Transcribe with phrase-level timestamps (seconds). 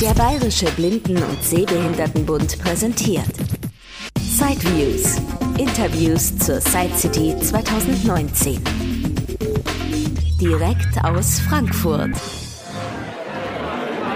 [0.00, 3.24] Der Bayerische Blinden- und Sehbehindertenbund präsentiert
[4.20, 5.16] Sideviews.
[5.56, 8.62] Interviews zur Side City 2019.
[10.38, 12.10] Direkt aus Frankfurt.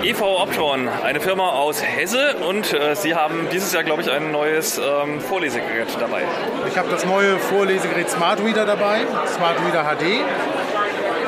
[0.02, 4.32] EV Optron, eine Firma aus Hesse und äh, Sie haben dieses Jahr, glaube ich, ein
[4.32, 6.24] neues ähm, Vorlesegerät dabei.
[6.68, 10.20] Ich habe das neue Vorlesegerät Smart Reader dabei, Smart Reader HD.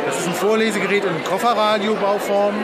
[0.05, 2.55] Das ist ein Vorlesegerät in Kofferradio-Bauform,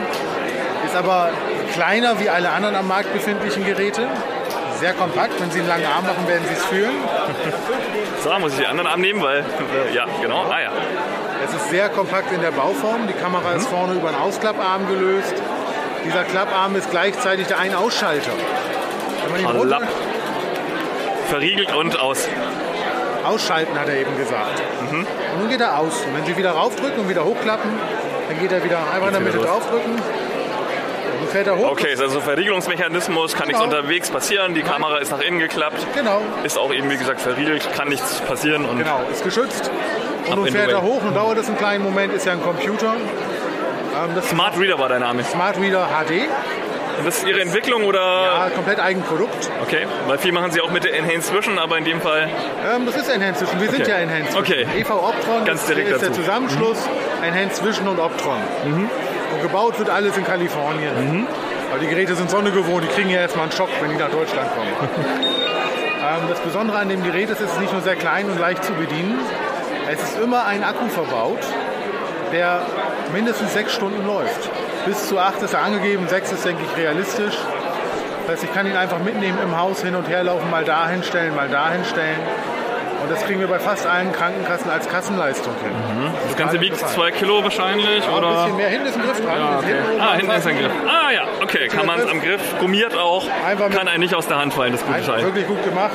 [0.85, 1.31] ist aber
[1.79, 4.05] kleiner wie alle anderen am Markt befindlichen Geräte.
[4.81, 6.91] Sehr kompakt, wenn Sie einen langen Arm machen, werden Sie es fühlen.
[8.21, 10.71] So, muss ich den anderen Arm nehmen, weil, äh, ja, genau, ah ja.
[11.45, 13.07] Es ist sehr kompakt in der Bauform.
[13.07, 15.33] Die Kamera ist vorne über einen Ausklapparm gelöst.
[16.03, 18.31] Dieser Klapparm ist gleichzeitig der Ein-Ausschalter.
[19.23, 19.79] Wenn man ihn runter.
[21.29, 22.27] Verriegelt und aus.
[23.23, 24.61] ausschalten, hat er eben gesagt.
[24.81, 25.07] Und
[25.39, 25.93] nun geht er aus.
[26.05, 27.71] Und wenn Sie wieder raufdrücken und wieder hochklappen,
[28.27, 29.95] dann geht er wieder einfach in der Mitte draufdrücken.
[31.31, 31.71] Fährt er hoch.
[31.71, 33.75] Okay, ist also Verriegelungsmechanismus, kann nichts Genau.
[33.77, 37.67] unterwegs passieren, die Kamera ist nach innen geklappt, Genau, ist auch eben, wie gesagt, verriegelt,
[37.75, 39.69] kann nichts passieren und genau, ist geschützt.
[40.27, 42.93] Und nun fährt er hoch und dauert es einen kleinen Moment, ist ja ein Computer.
[42.93, 45.23] Ähm, das Smart Reader war dein Name.
[45.23, 46.27] Smart Reader HD,
[46.99, 47.99] Und das ist Ihre Entwicklung oder?
[47.99, 49.49] ja, komplett Eigenprodukt.
[49.63, 52.29] Okay, weil viel machen Sie auch mit der Enhanced Vision, aber in dem Fall,
[52.75, 53.91] Ähm, das ist Enhanced Vision, wir sind Okay.
[53.91, 54.65] ja Enhanced Vision.
[54.67, 54.81] Okay.
[54.81, 56.21] EV Optron Ganz das direkt ist der dazu.
[56.21, 56.77] Zusammenschluss
[57.25, 58.37] Enhanced Vision und Optron.
[59.33, 61.27] Und gebaut wird alles in Kalifornien.
[61.69, 64.09] Aber die Geräte sind Sonne gewohnt, die kriegen ja erstmal einen Schock, wenn die nach
[64.09, 64.69] Deutschland kommen.
[64.89, 68.63] ähm, das Besondere an dem Gerät ist, es ist nicht nur sehr klein und leicht
[68.63, 69.19] zu bedienen,
[69.91, 71.39] es ist immer ein Akku verbaut,
[72.31, 72.61] der
[73.13, 74.49] mindestens sechs Stunden läuft.
[74.85, 77.37] Bis zu acht ist er angegeben, sechs ist, denke ich, realistisch.
[78.21, 81.03] Das heißt, ich kann ihn einfach mitnehmen im Haus hin und her laufen, mal dahin
[81.03, 82.19] stellen, mal dahin stellen.
[83.01, 85.71] Und das kriegen wir bei fast allen Krankenkassen als Kassenleistung hin.
[86.27, 88.33] das Ganze wiegt zwei Kilo wahrscheinlich, Ja, ein oder?
[88.43, 88.67] bisschen mehr.
[88.69, 89.37] Hinten ist ein Griff dran.
[89.41, 89.75] Ah, Das okay.
[89.99, 90.57] ah, hinten ist ein.
[90.59, 90.71] Griff.
[90.87, 94.27] Ah ja, okay, kann man es am Griff, gummiert auch, Einfach kann einen nicht aus
[94.27, 95.23] der Hand fallen, das gute Teil.
[95.23, 95.91] wirklich gut gemacht.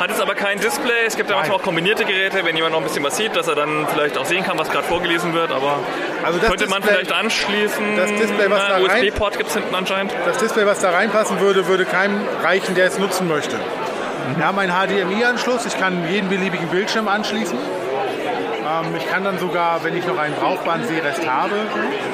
[0.00, 2.80] Hat es aber kein Display, es gibt ja manchmal auch kombinierte Geräte, wenn jemand noch
[2.80, 5.50] ein bisschen was sieht, dass er dann vielleicht auch sehen kann, was gerade vorgelesen wird,
[5.50, 5.80] aber
[6.22, 7.96] Also das könnte man Display- vielleicht anschließen.
[7.96, 10.12] das Display, was da USB-Port gibt es hinten anscheinend.
[10.24, 13.56] Das Display, was da reinpassen würde, würde keinem reichen, der es nutzen möchte.
[14.36, 15.66] Wir haben einen HDMI-Anschluss.
[15.66, 17.56] Ich kann jeden beliebigen Bildschirm anschließen.
[17.56, 21.54] Ähm, ich kann dann sogar, wenn ich noch einen brauchbaren Sehrest habe,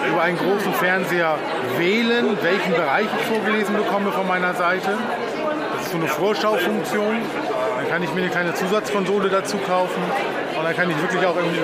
[0.09, 1.37] über einen großen Fernseher
[1.79, 4.97] wählen, welchen Bereich ich vorgelesen bekomme von meiner Seite.
[5.75, 7.17] Das ist so eine Vorschaufunktion.
[7.77, 10.03] Dann kann ich mir eine kleine Zusatzkonsole dazu kaufen.
[10.57, 11.61] Und dann kann ich wirklich auch irgendwie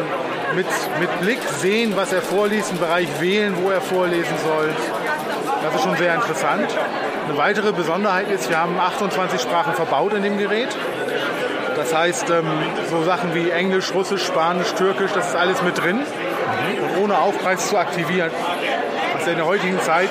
[0.54, 0.66] mit,
[0.98, 4.70] mit Blick sehen, was er vorliest, einen Bereich wählen, wo er vorlesen soll.
[5.62, 6.66] Das ist schon sehr interessant.
[7.28, 10.68] Eine weitere Besonderheit ist, wir haben 28 Sprachen verbaut in dem Gerät.
[11.76, 12.46] Das heißt, ähm,
[12.90, 16.00] so Sachen wie Englisch, Russisch, Spanisch, Türkisch, das ist alles mit drin.
[16.00, 18.30] Und ohne Aufpreis zu aktivieren,
[19.14, 20.10] was ja in der heutigen Zeit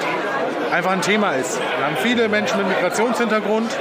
[0.72, 1.60] einfach ein Thema ist.
[1.60, 3.72] Wir haben viele Menschen mit Migrationshintergrund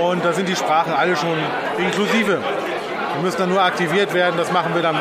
[0.00, 1.38] und da sind die Sprachen alle schon
[1.78, 2.40] inklusive.
[3.16, 4.36] Die müssen dann nur aktiviert werden.
[4.36, 4.98] Das machen wir dann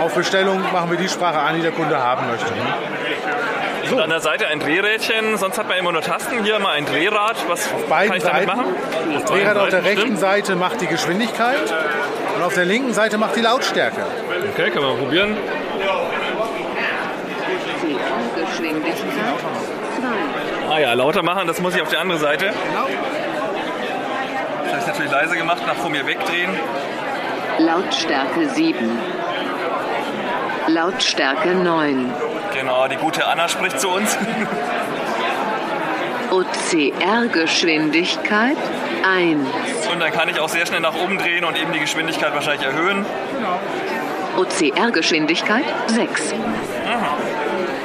[0.00, 2.52] auf Bestellung, machen wir die Sprache an, die der Kunde haben möchte.
[3.92, 6.42] Und an der Seite ein Drehrädchen, sonst hat man immer nur Tasten.
[6.42, 7.36] Hier mal ein Drehrad.
[7.48, 8.46] Was beiden kann ich damit Seiten.
[8.46, 8.74] machen?
[9.14, 11.72] Das Drehrad auf der Seiten, rechten Seite macht die Geschwindigkeit
[12.36, 14.00] und auf der linken Seite macht die Lautstärke.
[14.40, 14.52] stimmt.
[14.54, 15.36] Okay, können wir mal probieren.
[18.50, 20.74] Geschwindigkeit 2.
[20.74, 22.46] Ah ja, lauter machen, das muss ich auf die andere Seite.
[24.64, 26.50] Das habe ich natürlich leise gemacht, nach vor mir wegdrehen.
[27.58, 28.98] Lautstärke 7.
[30.66, 32.12] Lautstärke 9.
[32.52, 34.18] Genau, die gute Anna spricht zu uns.
[36.30, 38.58] OCR-Geschwindigkeit
[39.04, 39.48] 1.
[39.90, 42.66] Und dann kann ich auch sehr schnell nach oben drehen und eben die Geschwindigkeit wahrscheinlich
[42.66, 43.06] erhöhen.
[44.36, 46.34] OCR-Geschwindigkeit 6.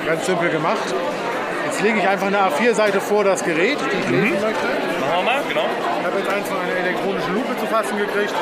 [0.06, 0.94] Ganz simpel gemacht.
[1.66, 4.66] Jetzt lege ich einfach eine A4-Seite vor das Gerät, die ich lesen möchte.
[5.00, 5.66] Machen wir mal, genau.
[6.02, 8.34] Ich habe jetzt eins von einer elektronischen Lupe zu fassen gekriegt.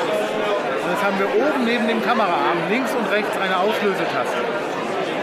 [0.90, 4.38] Und jetzt haben wir oben neben dem Kameraarm links und rechts eine Auslösetaste.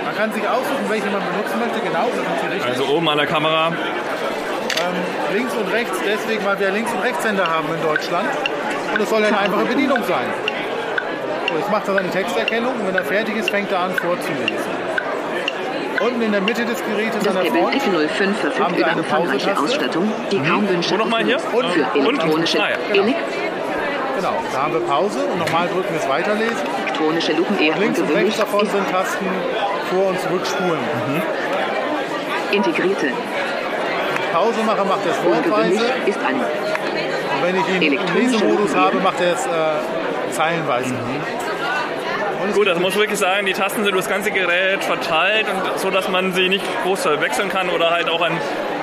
[0.04, 1.81] Man kann sich aussuchen, welche man benutzen möchte.
[1.81, 2.71] Genau, das ist hier richtig.
[2.71, 3.69] Also oben an der Kamera.
[3.69, 8.28] Ähm, links und rechts, deswegen, weil wir Links- und Rechtshänder haben in Deutschland.
[8.95, 10.27] Und es soll eine einfache Bedienung sein.
[11.48, 14.86] So, jetzt macht er seine Texterkennung und wenn er fertig ist, fängt er an vorzulesen.
[15.98, 18.86] Unten in der Mitte des Gerätes Das an der Front F05 Haben verfügt wir über
[18.92, 19.59] eine umfangreiche?
[19.59, 21.39] Ausstattung, die kaum Wünsche Wo nochmal hier?
[21.53, 22.07] Und für Und?
[22.07, 23.01] elektronische, Ah, ja.
[23.03, 23.16] elek
[24.16, 26.57] Genau, da haben wir Pause und nochmal drücken wir es weiterlesen.
[26.84, 29.27] elektronische Lupen eher Links und rechts davon sind Tasten
[29.91, 30.78] vor und zurückspulen.
[32.53, 33.09] integrierte.
[34.33, 36.09] Pause mache, macht er es Ungewöhnlich wortweise.
[36.10, 36.34] ist an.
[36.36, 40.95] Und wenn ich ihn im Elektronische Lesemodus habe, macht er es äh, zeilenweise.
[42.42, 45.47] Und Gut, das muss ich wirklich sagen, die Tasten sind über das ganze Gerät verteilt
[45.48, 48.33] und so, dass man sie nicht groß wechseln kann oder halt auch an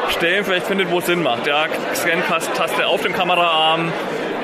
[0.09, 1.47] Stellen vielleicht findet, wo es Sinn macht.
[1.47, 1.65] Ja,
[1.95, 3.91] Scan-Taste auf dem Kameraarm,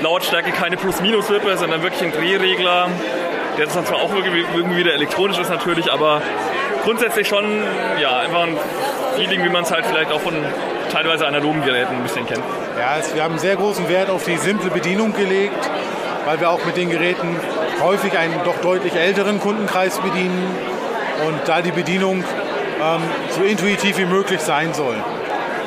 [0.02, 2.90] Lautstärke keine Plus-Minus-Wippe, sondern wirklich ein Drehregler.
[3.58, 6.22] Der ist zwar auch irgendwie, wieder elektronisch ist natürlich, aber
[6.84, 7.46] grundsätzlich schon
[8.02, 8.58] ja, einfach ein
[9.16, 10.34] Feeling, wie man es halt vielleicht auch von
[10.92, 12.44] teilweise analogen Geräten ein bisschen kennt.
[12.78, 15.70] Ja, es, wir haben sehr großen Wert auf die simple Bedienung gelegt,
[16.26, 17.36] weil wir auch mit den Geräten
[17.82, 20.56] häufig einen doch deutlich älteren Kundenkreis bedienen
[21.28, 22.24] und da die Bedienung
[22.82, 24.96] ähm, so intuitiv wie möglich sein soll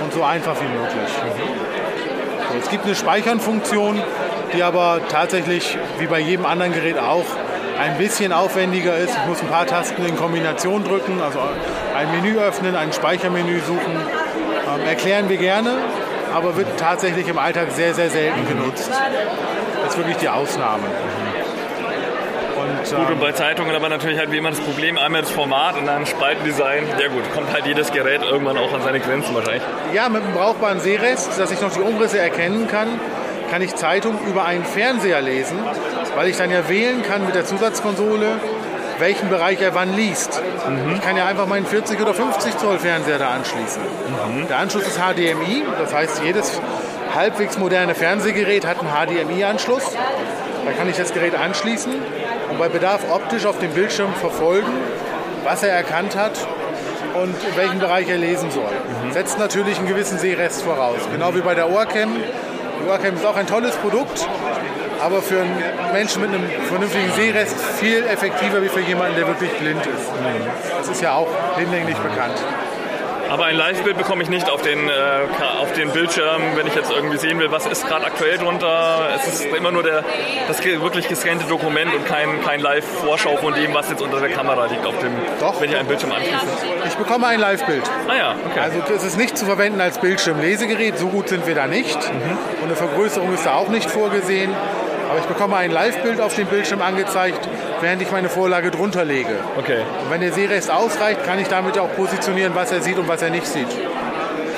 [0.03, 1.05] und so einfach wie möglich.
[1.05, 1.72] Es
[2.73, 4.03] gibt eine Speichernfunktion,
[4.55, 7.27] die aber tatsächlich wie bei jedem anderen Gerät auch
[7.79, 9.11] ein bisschen aufwendiger ist.
[9.11, 11.39] Ich muss ein paar Tasten in Kombination drücken, also
[11.95, 13.93] ein Menü öffnen, ein Speichermenü suchen.
[13.95, 15.75] Ähm, erklären wir gerne,
[16.35, 18.91] aber wird tatsächlich im Alltag sehr, sehr selten genutzt.
[19.83, 20.85] Das ist wirklich die Ausnahme.
[22.63, 25.31] Und, gut, und ähm, bei Zeitungen aber natürlich halt wie immer das Problem, einmal das
[25.31, 26.85] Format und dann Spaltendesign.
[27.01, 29.63] Ja gut, kommt halt jedes Gerät irgendwann auch an seine Grenzen wahrscheinlich.
[29.93, 32.89] Ja, mit einem brauchbaren Sehrest, dass ich noch die Umrisse erkennen kann,
[33.51, 35.59] kann ich Zeitung über einen Fernseher lesen,
[36.15, 38.41] weil ich dann ja wählen kann mit der Zusatzkonsole,
[38.99, 40.41] welchen Bereich er wann liest.
[40.69, 40.95] Mhm.
[40.95, 43.83] Ich kann ja einfach meinen 40 oder 50 Zoll Fernseher da anschließen.
[43.83, 44.49] Mhm.
[44.49, 46.61] Der Anschluss ist HDMI, das heißt jedes
[47.15, 49.97] halbwegs moderne Fernsehgerät hat einen HDMI-Anschluss.
[50.65, 51.93] Da kann ich das Gerät anschließen
[52.53, 54.71] und bei Bedarf optisch auf dem Bildschirm verfolgen,
[55.43, 56.33] was er erkannt hat
[57.15, 58.65] und in welchem Bereich er lesen soll.
[58.65, 59.13] Mhm.
[59.13, 60.99] Setzt natürlich einen gewissen Sehrest voraus.
[61.11, 62.15] Genau wie bei der Ohrcam.
[62.15, 64.29] Die Ohrcam ist auch ein tolles Produkt,
[65.01, 65.63] aber für einen
[65.95, 70.11] Menschen mit einem vernünftigen Sehrest viel effektiver wie für jemanden, der wirklich blind ist.
[70.77, 72.37] Das ist ja auch hinlänglich bekannt.
[73.33, 74.93] Aber ein Live-Bild bekomme ich nicht auf den, äh,
[75.59, 79.09] auf den Bildschirm, wenn ich jetzt irgendwie sehen will, was ist gerade aktuell drunter.
[79.17, 80.05] Es ist immer nur der,
[80.49, 84.67] das wirklich gescannte Dokument und kein, kein Live-Vorschau von dem, was jetzt unter der Kamera
[84.67, 85.59] liegt, auf dem, Doch.
[85.63, 86.37] wenn ich einen Bildschirm anschließe.
[86.87, 87.85] Ich bekomme ein Live-Bild.
[88.07, 88.61] Ah ja, okay.
[88.61, 91.97] Also es ist nicht zu verwenden als Bildschirmlesegerät, so gut sind wir da nicht.
[91.97, 92.39] Mhm.
[92.61, 94.55] Und eine Vergrößerung ist da auch nicht vorgesehen.
[95.13, 97.47] Aber ich bekomme ein Live-Bild auf dem Bildschirm angezeigt,
[97.83, 99.37] während ich meine Vorlage drunter lege.
[99.59, 99.81] Okay.
[100.03, 103.21] Und wenn der Sehrest ausreicht, kann ich damit auch positionieren, was er sieht und was
[103.21, 103.69] er nicht sieht.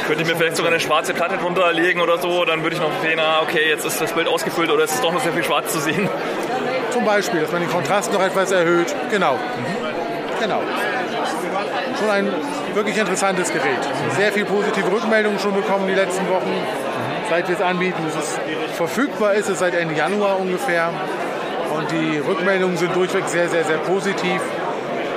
[0.06, 2.81] Könnte ich mir vielleicht sogar eine schwarze Platte drunter legen oder so, dann würde ich
[2.81, 5.33] noch sehen, ah, okay, jetzt ist das Bild ausgefüllt oder es ist doch noch sehr
[5.33, 6.09] viel schwarz zu sehen.
[6.91, 8.95] Zum Beispiel, dass man den Kontrast noch etwas erhöht.
[9.11, 9.33] Genau.
[9.33, 10.39] Mhm.
[10.41, 10.61] Genau.
[11.99, 12.33] Schon ein
[12.75, 13.81] wirklich interessantes Gerät.
[14.17, 16.53] Sehr viel positive Rückmeldungen schon bekommen die letzten Wochen
[17.29, 18.03] seit wir es anbieten.
[18.06, 18.38] Es
[18.76, 20.91] verfügbar ist es seit Ende Januar ungefähr.
[21.76, 24.41] Und die Rückmeldungen sind durchweg sehr, sehr, sehr positiv,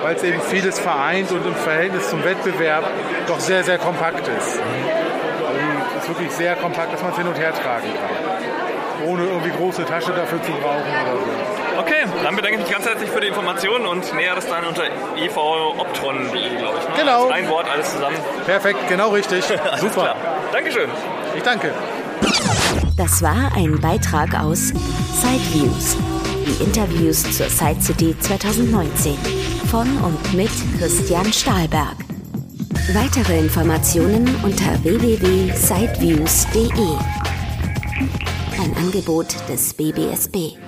[0.01, 2.83] weil es eben vieles vereint und im Verhältnis zum Wettbewerb
[3.27, 4.59] doch sehr, sehr kompakt ist.
[4.59, 5.59] Also
[5.97, 9.07] es ist wirklich sehr kompakt, dass man es hin und her tragen kann.
[9.07, 11.57] Ohne irgendwie große Tasche dafür zu brauchen oder so.
[11.79, 14.83] Okay, dann bedanke ich mich ganz herzlich für die Informationen und näheres dann unter
[15.15, 16.89] evoptron.de, glaube ich.
[16.89, 16.95] Ne?
[16.97, 17.29] Genau.
[17.29, 18.17] Ein Wort, alles zusammen.
[18.45, 19.45] Perfekt, genau richtig.
[19.77, 20.01] Super.
[20.01, 20.15] Klar.
[20.51, 20.89] Dankeschön.
[21.35, 21.71] Ich danke.
[22.97, 25.95] Das war ein Beitrag aus Sideviews,
[26.47, 29.15] die Interviews zur Side City 2019
[29.67, 30.49] von und mit
[30.79, 31.95] Christian Stahlberg.
[32.93, 36.97] Weitere Informationen unter www.sideviews.de.
[38.59, 40.66] Ein Angebot des BBSB.